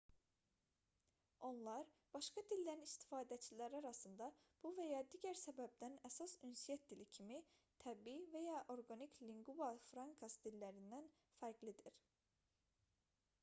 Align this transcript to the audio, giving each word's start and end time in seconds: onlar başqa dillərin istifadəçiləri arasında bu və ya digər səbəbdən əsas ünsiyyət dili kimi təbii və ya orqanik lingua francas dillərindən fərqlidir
onlar 1.47 1.89
başqa 2.15 2.43
dillərin 2.51 2.85
istifadəçiləri 2.87 3.77
arasında 3.81 4.29
bu 4.63 4.71
və 4.79 4.87
ya 4.87 5.01
digər 5.15 5.41
səbəbdən 5.41 5.99
əsas 6.09 6.33
ünsiyyət 6.49 6.89
dili 6.93 7.07
kimi 7.19 7.37
təbii 7.85 8.25
və 8.37 8.43
ya 8.47 8.59
orqanik 8.77 9.21
lingua 9.29 9.69
francas 9.91 10.39
dillərindən 10.49 11.13
fərqlidir 11.45 12.01